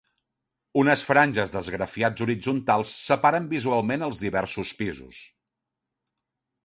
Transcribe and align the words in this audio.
Unes 0.83 1.03
franges 1.09 1.51
d'esgrafiats 1.55 2.25
horitzontals 2.25 2.95
separen 3.09 3.51
visualment 3.55 4.07
els 4.09 4.23
diversos 4.25 4.73
pisos. 4.81 5.21